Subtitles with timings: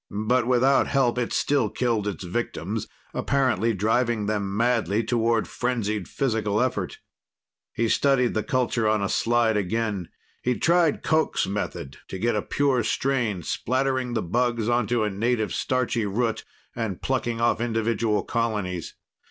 [0.09, 6.59] But without help, it still killed its victims, apparently driving them madly toward frenzied physical
[6.59, 6.97] effort.
[7.71, 10.09] He studied the culture on a slide again.
[10.41, 15.53] He'd tried Koch's method to get a pure strain, splattering the bugs onto a native
[15.53, 16.45] starchy root
[16.75, 18.95] and plucking off individual colonies.